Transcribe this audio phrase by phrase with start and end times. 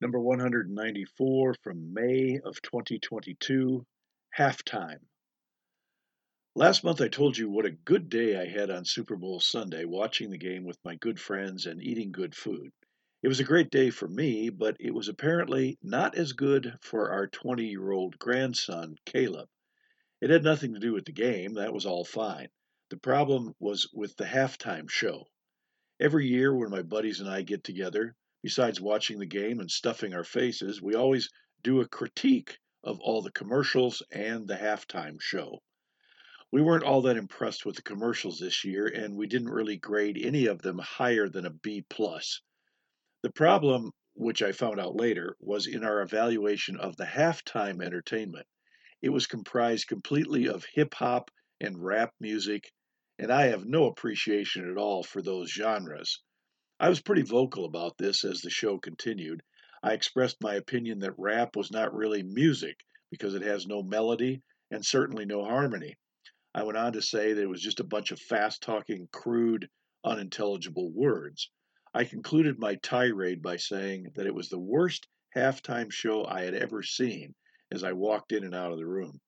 [0.00, 3.84] Number 194 from May of 2022,
[4.38, 5.00] Halftime.
[6.54, 9.84] Last month I told you what a good day I had on Super Bowl Sunday
[9.84, 12.70] watching the game with my good friends and eating good food.
[13.24, 17.10] It was a great day for me, but it was apparently not as good for
[17.10, 19.48] our 20 year old grandson, Caleb.
[20.20, 22.50] It had nothing to do with the game, that was all fine.
[22.90, 25.26] The problem was with the halftime show.
[25.98, 28.14] Every year when my buddies and I get together,
[28.48, 31.28] besides watching the game and stuffing our faces, we always
[31.62, 35.58] do a critique of all the commercials and the halftime show.
[36.50, 40.16] We weren't all that impressed with the commercials this year, and we didn't really grade
[40.16, 42.40] any of them higher than a B plus.
[43.22, 48.46] The problem, which I found out later, was in our evaluation of the halftime entertainment.
[49.02, 51.30] It was comprised completely of hip hop
[51.60, 52.72] and rap music,
[53.18, 56.22] and I have no appreciation at all for those genres.
[56.80, 59.42] I was pretty vocal about this as the show continued.
[59.82, 64.42] I expressed my opinion that rap was not really music because it has no melody
[64.70, 65.96] and certainly no harmony.
[66.54, 69.68] I went on to say that it was just a bunch of fast talking, crude,
[70.04, 71.50] unintelligible words.
[71.92, 76.54] I concluded my tirade by saying that it was the worst halftime show I had
[76.54, 77.34] ever seen
[77.72, 79.20] as I walked in and out of the room.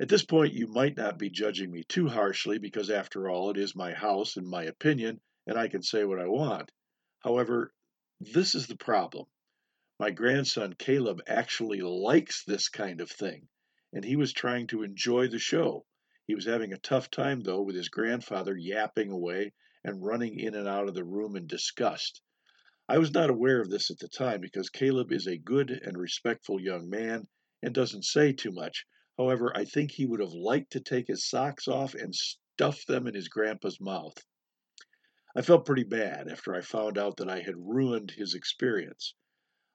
[0.00, 3.56] At this point, you might not be judging me too harshly because, after all, it
[3.56, 5.20] is my house and my opinion,
[5.50, 6.70] and I can say what I want.
[7.18, 7.74] However,
[8.20, 9.26] this is the problem.
[9.98, 13.48] My grandson Caleb actually likes this kind of thing,
[13.92, 15.84] and he was trying to enjoy the show.
[16.28, 20.54] He was having a tough time, though, with his grandfather yapping away and running in
[20.54, 22.22] and out of the room in disgust.
[22.88, 25.98] I was not aware of this at the time because Caleb is a good and
[25.98, 27.26] respectful young man
[27.60, 28.86] and doesn't say too much.
[29.18, 33.08] However, I think he would have liked to take his socks off and stuff them
[33.08, 34.16] in his grandpa's mouth.
[35.32, 39.14] I felt pretty bad after I found out that I had ruined his experience.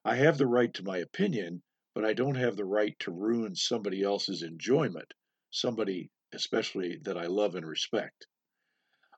[0.04, 1.62] I have the right to my opinion,
[1.94, 5.14] but I don't have the right to ruin somebody else's enjoyment,
[5.50, 8.26] somebody especially that I love and respect.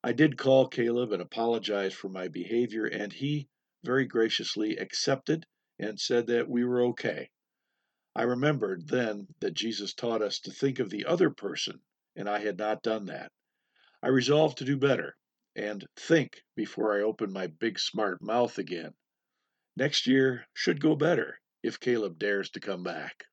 [0.05, 3.49] I did call Caleb and apologize for my behavior, and he
[3.83, 5.45] very graciously accepted
[5.77, 7.31] and said that we were okay.
[8.15, 11.83] I remembered then that Jesus taught us to think of the other person,
[12.15, 13.33] and I had not done that.
[14.05, 15.18] I resolved to do better
[15.59, 18.95] and think before I open my big smart mouth again.
[19.77, 23.25] Next year should go better if Caleb dares to come back.